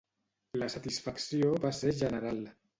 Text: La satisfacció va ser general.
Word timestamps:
La 0.61 0.69
satisfacció 0.77 1.53
va 1.69 1.75
ser 1.83 1.95
general. 2.03 2.45